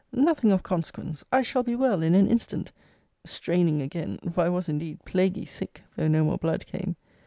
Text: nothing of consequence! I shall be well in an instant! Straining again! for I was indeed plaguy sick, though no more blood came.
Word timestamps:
nothing 0.13 0.51
of 0.51 0.63
consequence! 0.63 1.23
I 1.31 1.43
shall 1.43 1.61
be 1.61 1.75
well 1.75 2.01
in 2.01 2.15
an 2.15 2.25
instant! 2.27 2.71
Straining 3.23 3.83
again! 3.83 4.17
for 4.31 4.41
I 4.43 4.49
was 4.49 4.67
indeed 4.67 5.05
plaguy 5.05 5.45
sick, 5.45 5.83
though 5.95 6.07
no 6.07 6.23
more 6.23 6.39
blood 6.39 6.65
came. 6.65 6.95